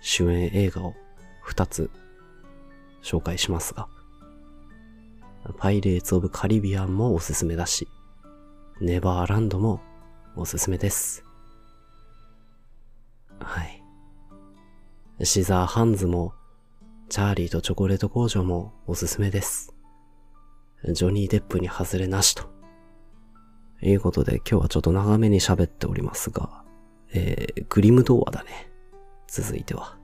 [0.00, 0.94] 主演映画を
[1.42, 1.90] 二つ
[3.02, 3.88] 紹介しますが、
[5.56, 7.88] パイレーツ・オブ・カリビアンもおすすめだし、
[8.80, 9.80] ネバーランドも
[10.36, 11.24] おすすめです。
[13.40, 13.82] はい。
[15.24, 16.34] シザーハンズも、
[17.08, 19.74] チャーリーとチョコレート工場もおすすめです。
[20.92, 22.57] ジョニー・デップに外れなしと。
[23.80, 26.64] いうことで今日はちょっと長めに喋っておりますが、
[27.12, 28.70] えー、グリム童話だね。
[29.28, 29.96] 続いては。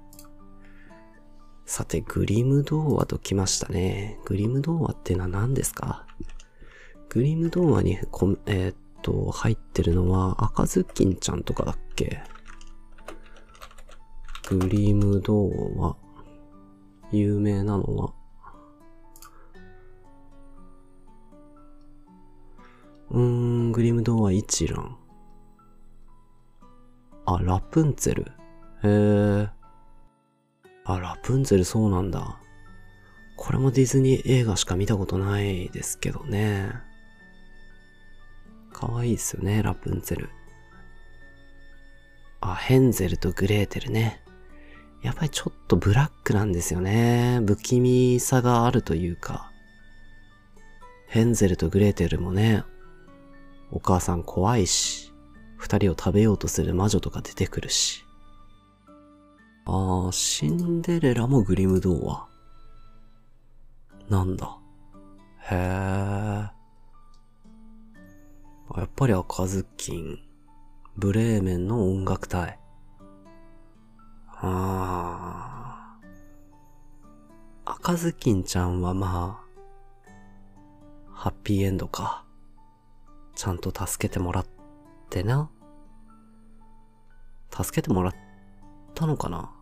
[1.66, 4.18] さて、グリム童話と来ましたね。
[4.26, 6.06] グリム童話ってのは何ですか？
[7.08, 7.98] グリム童話に、
[8.46, 12.22] えー、っと、入ってるのは赤ずきんちゃんとかだっけ？
[14.50, 15.96] グリム童話。
[17.12, 18.12] 有名なのは。
[23.14, 24.98] うーん、グリム童話一覧。
[27.26, 28.22] あ、ラプンツェル？
[28.82, 29.48] へえ。
[30.84, 32.40] あ、ラプンツェルそうなんだ。
[33.36, 36.72] これもディズニー映画しか見たことないですけどね。
[38.72, 40.28] かわいいっすよね、ラプンツェル。
[42.40, 44.24] あ、ヘンゼルとグレーテルね。
[45.02, 47.40] やっぱりちょっとブラックなんですよね。
[47.46, 49.52] 不気味さがあるというか。
[51.06, 52.64] ヘンゼルとグレーテルもね、
[53.74, 55.12] お母さん怖いし、
[55.56, 58.04] 二人を食べようとする魔女とか出てくるし。
[59.66, 62.28] あー、シンデレラもグリム童話。
[64.08, 64.56] なんだ？
[65.50, 65.58] へー。
[68.76, 70.20] やっぱり赤ずきん。
[70.96, 72.60] ブレーメンの音楽隊。
[74.28, 77.72] あー。
[77.72, 79.40] 赤ずきんちゃんはま
[80.06, 80.12] あ、
[81.12, 82.23] ハッピーエンドか。
[83.34, 84.46] ちゃんと助けてもらっ
[85.10, 85.50] てな。
[87.50, 88.14] 助けてもらっ
[88.94, 89.52] たのかな？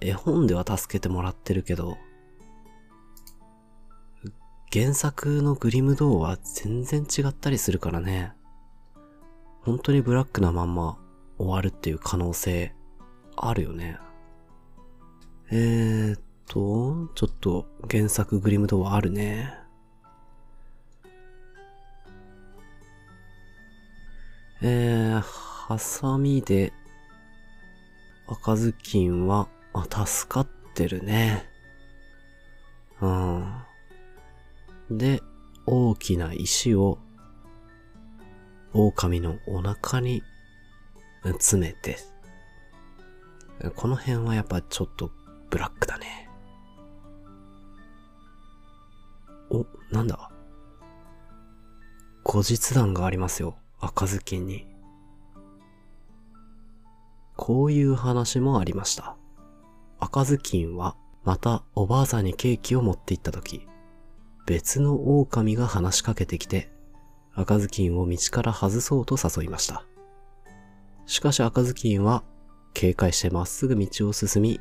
[0.00, 1.98] 絵本では助けてもらってるけど、
[4.72, 8.32] 原作のグリム童話全然違ったりするからね。
[9.62, 10.98] 本当にブラックなまんま
[11.36, 12.74] 終わるっていう可能性
[13.36, 13.98] あるよね。
[15.50, 19.54] えーっと、ちょっと原作グリム童話あるね。
[24.60, 26.72] えー、ハサミで
[28.26, 31.46] 赤ずきんはあ、助かってるね。
[33.00, 33.62] うん。
[34.90, 35.22] で、
[35.64, 36.98] 大きな石を、
[38.72, 40.22] 狼のお腹に
[41.22, 41.98] 詰めて、
[43.76, 45.10] この辺はやっぱちょっと
[45.50, 46.28] ブラックだね。
[49.50, 50.30] お、なんだ？
[52.24, 53.56] 後日談がありますよ。
[53.80, 54.66] 赤ずきんに。
[57.36, 59.16] こういう話もありました。
[60.00, 63.68] 赤ずきんはまたおばあさんにケーキを持って行った時、
[64.46, 66.72] 別の狼が話しかけてきて、
[67.34, 69.84] 赤ずきんを道から外そうと誘いました。
[71.06, 72.24] しかし赤ずきんは
[72.74, 74.60] 警戒してまっすぐ道を進み、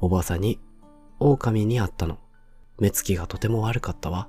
[0.00, 0.60] おばあさんに、
[1.18, 2.18] 狼に会ったの。
[2.78, 4.28] 目つきがとても悪かったわ。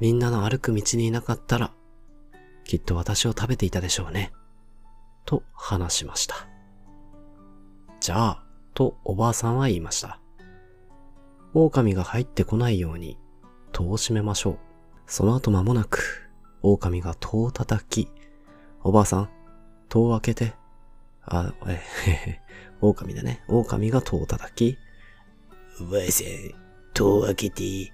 [0.00, 1.72] みんなの歩く道にいなかったら、
[2.64, 4.32] きっと私を食べていたでしょうね。
[5.24, 6.48] と話しました。
[8.00, 8.44] じゃあ、
[8.74, 10.18] とおばあさんは言いました。
[11.54, 13.16] 狼が入ってこないように
[13.72, 14.58] 戸を閉めましょう。
[15.06, 16.30] その後間もなく、
[16.62, 18.10] 狼が戸を叩き、
[18.82, 19.30] おばあさん、
[19.88, 20.54] 戸を開けて、
[21.24, 22.40] あ、えへへ、
[22.80, 23.42] 狼だね。
[23.48, 24.78] 狼が戸を叩き、
[25.80, 26.26] おばあさん、
[26.94, 27.92] 戸を開けて、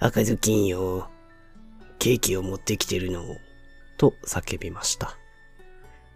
[0.00, 1.10] 赤ずきんよ、
[1.98, 3.24] ケーキを持ってきてるの。
[3.98, 5.18] と叫びました。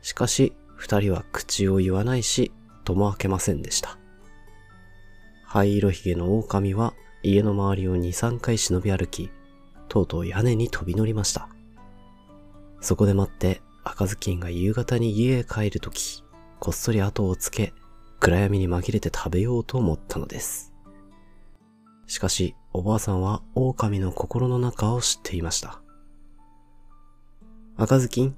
[0.01, 2.53] しかし、二人は口を言わないし、
[2.85, 3.99] 戸も開けませんでした。
[5.45, 9.31] 灰色ひげの狼は家の周りを2、3回忍び歩き、
[9.89, 11.49] とうとう屋根に飛び乗りました。
[12.81, 16.25] そこで待って赤ずきんが夕方に家へ帰るとき、
[16.59, 17.75] こっそり後をつけ、
[18.19, 20.73] 暗闇に紛れて食べようと思ったのです。
[22.07, 25.82] しかし、おばあさんは狼の心の中を知っていました。
[27.75, 28.37] 赤ずきん、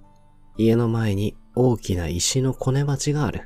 [0.57, 3.43] 家の前に大きな石のコネ鉢がある。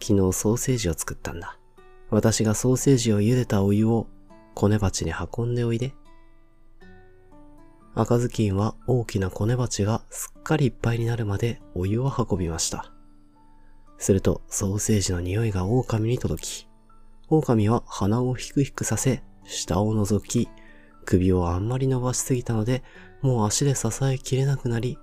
[0.00, 1.58] 昨日ソーセージを作ったんだ。
[2.10, 4.08] 私がソーセージを茹でたお湯を
[4.54, 5.94] コネ鉢に運んでおいで。
[7.94, 12.92] 赤ずきんは大きなコネ鉢がすっかりいっぱいになるまでお湯を運びました。
[13.96, 16.68] するとソーセージの匂いが狼に届き、
[17.30, 20.50] 狼は鼻をヒクヒクさせ、下を覗き、
[21.06, 22.82] 首をあんまり伸ばしすぎたので、
[23.22, 24.98] もう足で支えきれなくなり、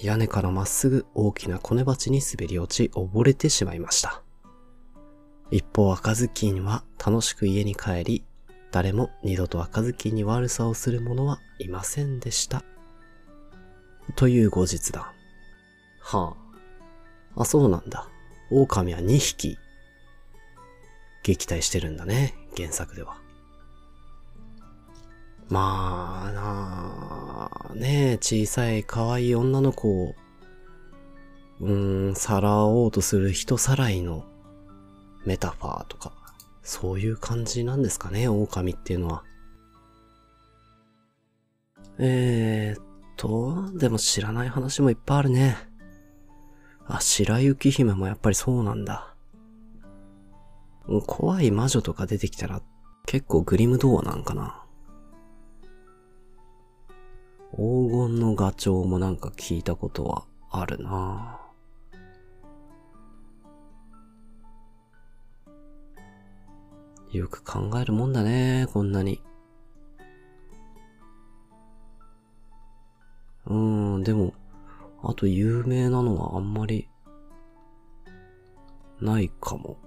[0.00, 4.22] 屋根からまっすぐ大きなコネ鉢に滑り落ち溺れてしまいました。
[5.50, 8.24] 一方赤ずきんは楽しく家に帰り、
[8.70, 12.62] 誰も二度と赤ずきんに悪さをする者はいませんでした。
[14.14, 15.04] という後日談。
[16.00, 16.36] は
[17.36, 17.42] あ。
[17.42, 18.08] あ、そうなんだ。
[18.50, 19.58] 狼は2匹、
[21.24, 23.25] 撃退してるんだね、原作では。
[25.48, 30.14] まあなあ、ねえ、小さい可愛い女の子を、
[31.60, 34.24] うーん、さらおうとする人さらいの
[35.24, 36.12] メタファーとか、
[36.62, 39.22] そういう感じなんですかね、狼っていうのは。
[41.98, 42.84] えーっ
[43.16, 45.56] と、でも知らない話もいっぱいあるね。
[46.86, 49.14] あ、白雪姫もやっぱりそうなんだ。
[51.06, 52.62] 怖い魔女とか出てきたら
[53.06, 54.65] 結構グリム童話なんかな。
[57.56, 61.40] 黄金のガチョウもなんか聞いたことはあるな
[67.10, 69.22] よく考えるもんだね、こんなに。
[73.46, 74.34] うーん、でも、
[75.02, 76.90] あと有名なのはあんまり、
[79.00, 79.78] ないかも。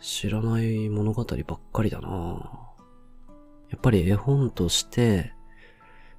[0.00, 2.61] 知らない物語ばっかりだな
[3.72, 5.32] やっぱり絵本として、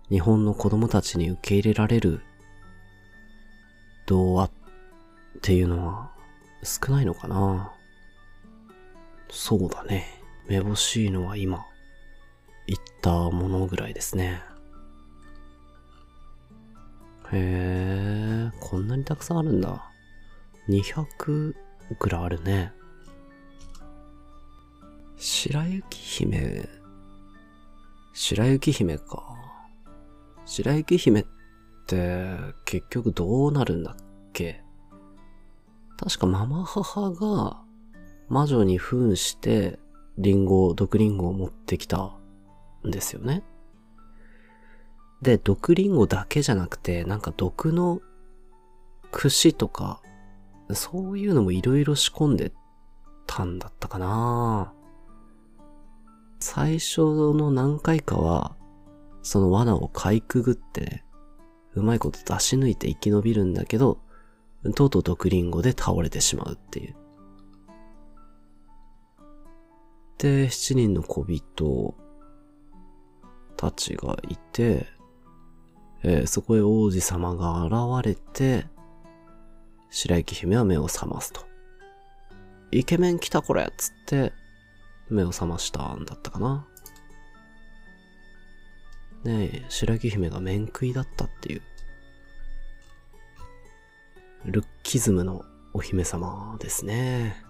[0.10, 2.22] 日本の子供たちに受け入れられる
[4.08, 4.52] 童話っ
[5.42, 6.12] ていうのは
[6.64, 7.72] 少ないのかな
[9.30, 10.06] そうだね。
[10.48, 11.66] めぼしいのは今
[12.68, 14.42] 言ったものぐらいですね。
[17.32, 19.92] へえ、こんなにたくさんあるんだ。
[20.70, 21.56] 200
[22.00, 22.74] ぐらいあるね。
[25.18, 26.83] 白雪姫
[28.14, 29.36] 白雪姫か。
[30.46, 31.26] 白雪姫っ
[31.88, 33.96] て結局どうなるんだっ
[34.34, 34.64] け？
[35.98, 37.62] 確かママ母が
[38.30, 39.80] 魔女に扮して
[40.18, 42.16] リンゴ、毒リンゴを持ってきた
[42.86, 43.44] んですよね。
[45.22, 48.02] で、毒リンゴだけじゃなくて、なんか毒の
[49.12, 50.02] 串とか、
[50.72, 52.52] そういうのもいろいろ仕込んで
[53.26, 54.74] たんだったかな
[56.46, 57.00] 最初
[57.34, 58.58] の何回かは、
[59.22, 61.06] その罠をかいくぐってね、
[61.74, 64.02] うまいこと出し抜いて生き延びるんだけど、
[64.76, 66.96] とうとう毒リンゴで倒れてしまうっていう。
[70.18, 71.96] で、七人の小人
[73.56, 74.86] たちがいて、
[76.04, 78.68] えー、そこへ王子様が現れて、
[79.90, 81.46] 白雪姫は目を覚ますと。
[82.72, 84.34] イケメン来たこれっつって、
[85.14, 86.68] 目を覚ましたんだったかな。
[89.24, 91.62] ね白雪姫が面食いだったっていう、
[94.46, 97.42] ルッキズムのお姫様ですね。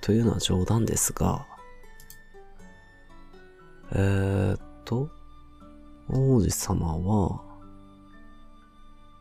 [0.00, 1.46] というのは冗談ですが、
[3.92, 5.10] えー、っと、
[6.08, 7.42] 王子様は、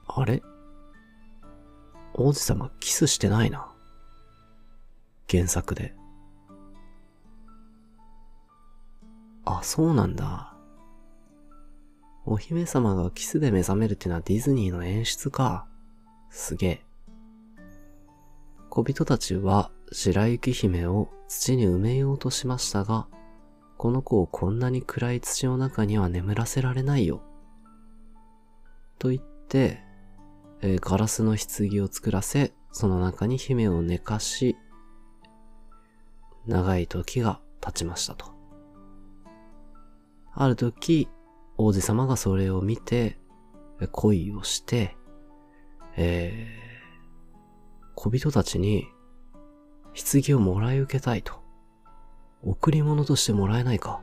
[0.07, 0.41] あれ？
[2.13, 3.72] 王子様キスしてないな。
[5.29, 5.95] 原作で。
[9.45, 10.55] あ、そうなんだ。
[12.25, 15.67] お姫様がキスで目覚めるってのはディズニーの演出か。
[16.29, 16.85] すげえ。
[18.69, 23.07] 小人たちは白雪姫を土に埋めようとしましたが、
[23.77, 27.21] この子をこんなに暗い土の中には眠らせられないよ。
[28.97, 29.83] と言って、
[30.61, 34.55] えー、ガラスの棺を作らせ、その中に姫を寝かし、
[36.47, 38.33] 長い時が経ちましたと。
[40.33, 41.07] ある時、
[41.57, 43.19] 王子様がそれを見て、
[43.91, 44.95] 恋をして、
[45.95, 48.87] えー、小人たちに、
[49.93, 51.43] 棺をもらい受けたいと。
[52.43, 54.01] 贈り物としてもらえないか。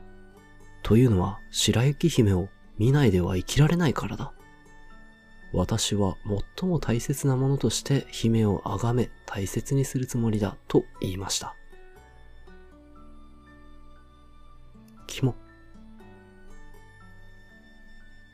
[0.83, 4.33] というのは、白雪姫を見ないでは生きられないからだ。
[5.53, 6.15] 私は
[6.57, 11.55] 最も大切なものとして姫を崇め大切にするつもりだと言いました。
[15.11, 15.35] キモ。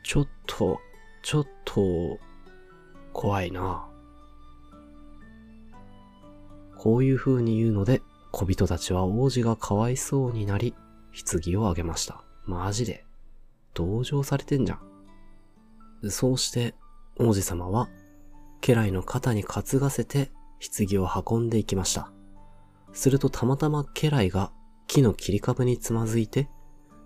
[0.04, 0.80] ちょっと、
[1.22, 2.20] ちょっと、
[3.12, 3.88] 怖いな。
[6.76, 8.00] こういう風に言うので、
[8.30, 10.72] 小人たちは王子がかわいそうになり、
[11.12, 12.22] 棺をあげました。
[12.44, 13.04] マジで。
[13.74, 16.10] 同情されてんじゃん。
[16.10, 16.76] そうして、
[17.18, 17.88] 王子様は、
[18.60, 22.12] 家来の肩に担がせて、棺を運んでいきました。
[22.92, 24.52] するとたまたま家来が
[24.86, 26.48] 木の切り株につまずいて、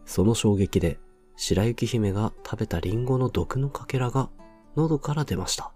[0.05, 0.98] その衝撃で
[1.36, 4.30] 白雪姫が食べたリンゴの毒のかけらが
[4.76, 5.72] 喉から出ました。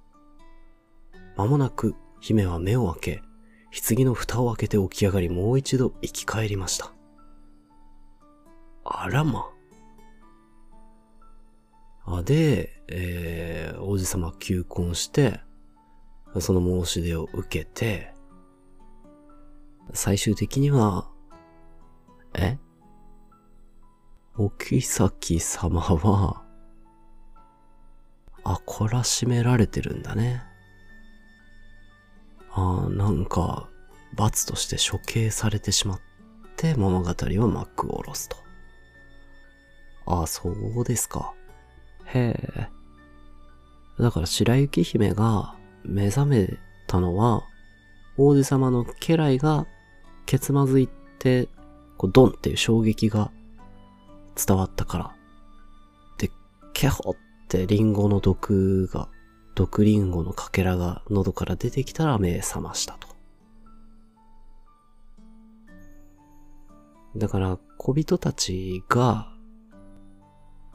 [1.37, 3.22] 間もなく姫は目を開け、
[3.89, 6.93] 棺の蓋を開けて起き上がりもう一度生き返りました。
[8.85, 9.51] あらま。
[12.07, 15.41] あ、で、えー、王子様求婚して、
[16.39, 18.14] その申し出を受けて、
[19.93, 21.09] 最終的には、
[22.35, 22.59] え？
[24.39, 24.80] お妃
[25.41, 26.43] 様は、
[28.45, 30.43] あ、懲らしめられてるんだね。
[32.53, 33.68] ああ、なんか、
[34.14, 36.01] 罰として処刑されてしまっ
[36.57, 38.37] て物語は幕を下ろすと。
[40.07, 41.34] ああ、そうですか。
[42.07, 42.68] へえ。
[43.99, 47.43] だから白雪姫が目覚めたのは、
[48.16, 49.66] 王子様の家来が
[50.26, 51.49] けつまずいて、
[51.97, 53.30] こうドンっていう衝撃が
[54.37, 55.16] 伝わったから。
[56.18, 56.30] で、
[56.72, 57.16] ケホっ
[57.49, 59.09] てリンゴの毒が、
[59.55, 63.09] 毒リンゴのかけらが喉から出てきたら目覚ましたと。
[67.16, 69.32] だから、小人たちが、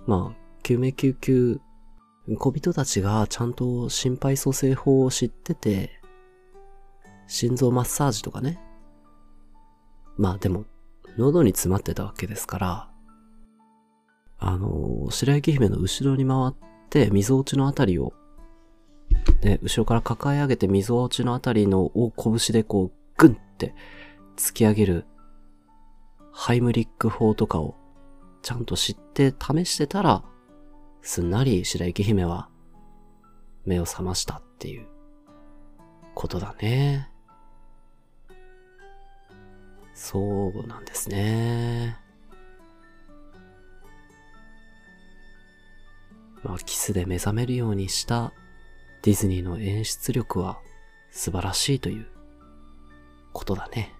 [0.07, 1.61] まあ、救命救急、
[2.37, 6.01] 小人たちがちゃんと心肺蘇生法を知ってて、
[7.27, 8.59] 心臓マッサージとかね。
[10.17, 10.65] まあでも、
[11.17, 12.90] 喉に詰まってたわけですから、
[14.43, 16.53] あの、白雪姫の後ろに回っ
[16.89, 18.11] て、溝落ちのあたりを、
[19.43, 23.75] ね、後ろから抱え上げて溝落ちのあたりのを拳でこう、グンって
[24.35, 25.05] 突き上げる、
[26.31, 27.75] ハイムリック法とかを、
[28.41, 30.23] ちゃんと知って試してたら、
[31.03, 32.49] すんなり白雪姫は、
[33.63, 34.87] 目を覚ましたっていう、
[36.15, 37.11] ことだね。
[39.93, 42.00] そうなんですね。
[46.43, 48.33] まあ、キスで目覚めるようにした
[49.03, 50.59] ディズニーの演出力は
[51.11, 52.07] 素晴らしいという
[53.33, 53.93] ことだね。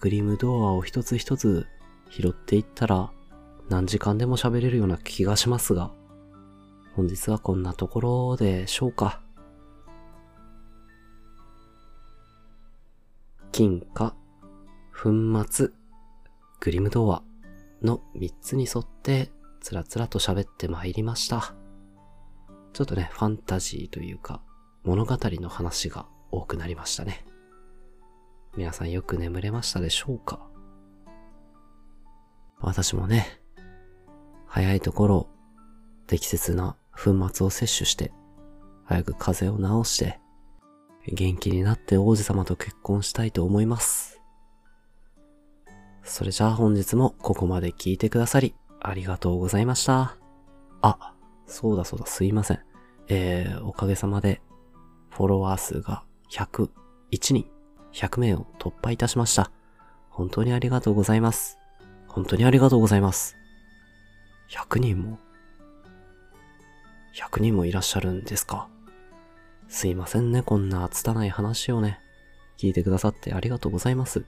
[0.00, 1.66] グリムドアを一つ一つ
[2.10, 3.10] 拾っていったら
[3.70, 5.92] 何時間でも喋れるような気がしますが、
[6.94, 9.20] 本日はこんなところでしょうか。
[13.50, 14.14] 金貨、
[14.92, 15.10] 粉
[15.48, 15.70] 末、
[16.60, 17.22] グリムドア。
[17.84, 19.30] の3つに沿って
[19.60, 21.54] つらつらと喋ってまいりました。
[22.72, 24.42] ちょっとね、ファンタジーというか
[24.82, 27.24] 物語の話が多くなりましたね。
[28.56, 30.40] 皆さんよく眠れましたでしょうか？
[32.60, 33.40] 私もね、
[34.46, 35.28] 早いところ
[36.06, 38.12] 適切な粉末を摂取して、
[38.84, 40.20] 早く風邪を治して、
[41.12, 44.13] 元気になって王子様と結婚したいと思います。
[46.04, 50.16] それじゃあ本日もここまで聞いてくださり、ありがとうございました。
[50.82, 51.14] あ、
[51.46, 52.60] そうだそうだ、すいません。
[53.08, 54.42] えー、おかげさまで、
[55.10, 56.68] フォロワー数が101
[57.10, 57.46] 人、
[57.92, 59.50] 100名を突破いたしました。
[60.10, 61.58] 本当にありがとうございます。
[62.06, 63.36] 本当にありがとうございます。
[64.50, 65.18] 100人も
[67.16, 68.68] ?100 人もいらっしゃるんですか
[69.68, 71.98] すいませんね、こんな拙い話をね、
[72.58, 74.26] 聞いてくださってありがとうございます。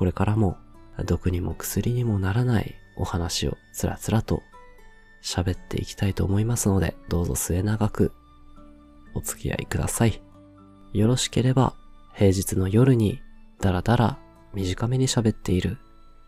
[0.00, 0.56] これからも、
[1.04, 4.42] 毒にも薬にもならないお話をつらつらと
[5.22, 8.10] 喋っていきたいと思いますので、どうぞ末永く
[9.12, 10.22] お付き合いください。
[10.94, 11.74] よろしければ、
[12.14, 13.20] 平日の夜に
[13.60, 14.18] だらだら
[14.54, 15.76] 短めに喋っている、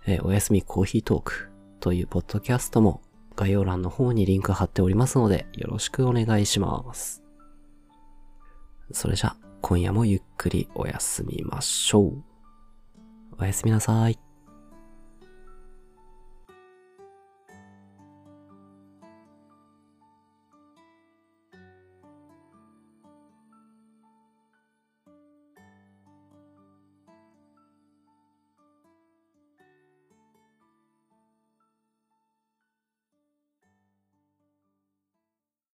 [0.05, 1.49] えーおやすみコーヒートーク
[1.81, 3.01] というポッドキャストも
[3.37, 7.23] 概要欄の方にリンク貼っておりますので、よろしくお願いします。
[8.91, 12.32] それじゃ、今夜もゆっくりお休みましょう。
[13.43, 14.32] おやすみなさい。